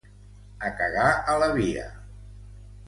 [0.69, 1.05] A cagar
[1.35, 1.87] a la via!